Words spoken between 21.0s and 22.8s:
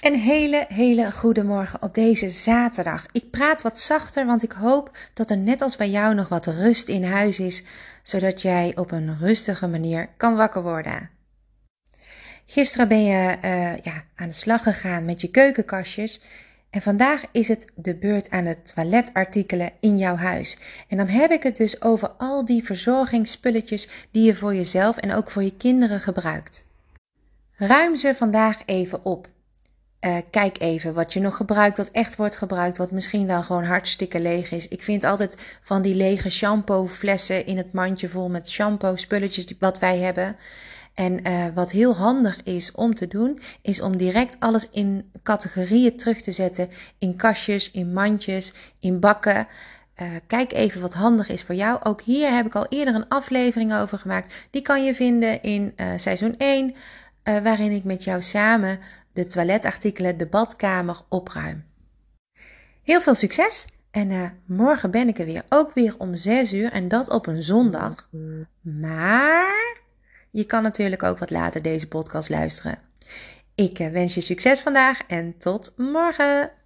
heb ik het dus over al die